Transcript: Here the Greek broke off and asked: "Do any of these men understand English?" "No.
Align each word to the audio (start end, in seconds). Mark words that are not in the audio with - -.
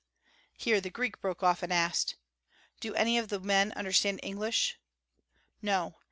Here 0.57 0.81
the 0.81 0.89
Greek 0.89 1.21
broke 1.21 1.43
off 1.43 1.61
and 1.61 1.71
asked: 1.71 2.15
"Do 2.79 2.95
any 2.95 3.19
of 3.19 3.29
these 3.29 3.41
men 3.41 3.71
understand 3.73 4.19
English?" 4.23 4.79
"No. 5.61 5.93